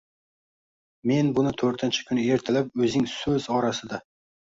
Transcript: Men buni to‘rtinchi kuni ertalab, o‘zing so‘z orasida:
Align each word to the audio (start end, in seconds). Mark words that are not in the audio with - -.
Men 1.11 1.27
buni 1.39 1.51
to‘rtinchi 1.61 2.05
kuni 2.07 2.23
ertalab, 2.37 2.71
o‘zing 2.87 3.05
so‘z 3.13 3.47
orasida: 3.59 4.01